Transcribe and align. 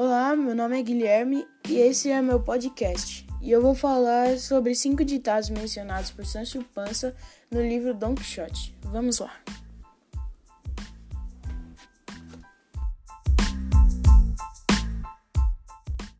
Olá, 0.00 0.36
meu 0.36 0.54
nome 0.54 0.78
é 0.78 0.82
Guilherme 0.84 1.44
e 1.68 1.76
esse 1.78 2.08
é 2.08 2.22
meu 2.22 2.38
podcast. 2.38 3.26
E 3.42 3.50
eu 3.50 3.60
vou 3.60 3.74
falar 3.74 4.38
sobre 4.38 4.72
cinco 4.72 5.04
ditados 5.04 5.50
mencionados 5.50 6.12
por 6.12 6.24
Sancho 6.24 6.64
Panza 6.72 7.16
no 7.50 7.60
livro 7.60 7.92
Don 7.92 8.14
Quixote. 8.14 8.76
Vamos 8.80 9.18
lá. 9.18 9.32